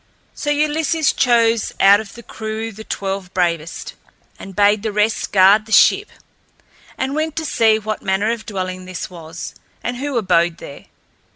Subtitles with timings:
[0.33, 3.93] So Ulysses chose out of the crew the twelve bravest,
[4.39, 6.09] and bade the rest guard the ship,
[6.97, 9.53] and went to see what manner of dwelling this was
[9.83, 10.85] and who abode there.